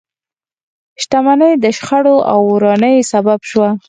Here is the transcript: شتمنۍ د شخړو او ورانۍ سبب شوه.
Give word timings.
شتمنۍ 1.01 1.53
د 1.63 1.65
شخړو 1.77 2.15
او 2.31 2.39
ورانۍ 2.53 2.95
سبب 3.11 3.39
شوه. 3.49 3.69